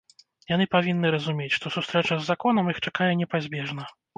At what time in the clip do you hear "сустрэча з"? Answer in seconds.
1.77-2.27